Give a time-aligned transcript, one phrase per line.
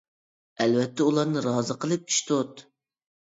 [0.63, 2.65] ئەلۋەتتە ئۇلارنى رازى قىلىپ ئىش تۇت.